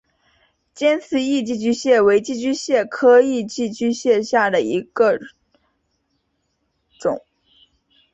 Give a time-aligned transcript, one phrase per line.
[0.73, 5.19] 尖刺异寄居蟹为寄居蟹科异寄居蟹属下的一个
[6.99, 7.21] 种。